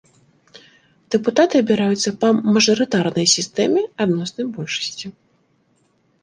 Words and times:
Дэпутаты 1.15 1.55
абіраюцца 1.63 2.09
па 2.23 2.27
мажарытарнай 2.53 3.27
сістэме 3.35 3.81
адноснай 4.07 4.45
большасці. 4.57 5.07